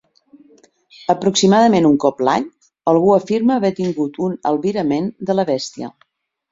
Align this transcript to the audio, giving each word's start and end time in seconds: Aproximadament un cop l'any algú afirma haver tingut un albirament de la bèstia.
Aproximadament 1.13 1.89
un 1.91 1.99
cop 2.05 2.25
l'any 2.29 2.49
algú 2.95 3.15
afirma 3.19 3.61
haver 3.63 3.75
tingut 3.83 4.19
un 4.31 4.39
albirament 4.55 5.17
de 5.31 5.39
la 5.41 5.49
bèstia. 5.55 5.97